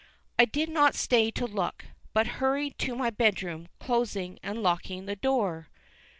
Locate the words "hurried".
2.41-2.79